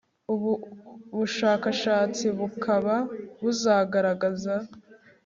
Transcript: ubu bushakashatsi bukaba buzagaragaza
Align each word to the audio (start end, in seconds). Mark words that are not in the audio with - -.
ubu 0.33 0.51
bushakashatsi 1.17 2.25
bukaba 2.37 2.95
buzagaragaza 3.41 4.55